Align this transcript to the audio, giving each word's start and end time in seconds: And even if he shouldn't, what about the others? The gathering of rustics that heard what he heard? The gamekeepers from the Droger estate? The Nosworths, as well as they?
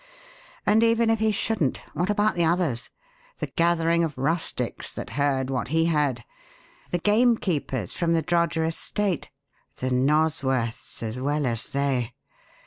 And 0.65 0.81
even 0.81 1.11
if 1.11 1.19
he 1.19 1.31
shouldn't, 1.31 1.77
what 1.93 2.09
about 2.09 2.33
the 2.33 2.43
others? 2.43 2.89
The 3.37 3.45
gathering 3.55 4.03
of 4.03 4.17
rustics 4.17 4.91
that 4.91 5.11
heard 5.11 5.51
what 5.51 5.67
he 5.67 5.85
heard? 5.85 6.23
The 6.89 6.97
gamekeepers 6.97 7.93
from 7.93 8.13
the 8.13 8.23
Droger 8.23 8.65
estate? 8.67 9.29
The 9.77 9.91
Nosworths, 9.91 11.03
as 11.03 11.19
well 11.19 11.45
as 11.45 11.67
they? 11.67 12.15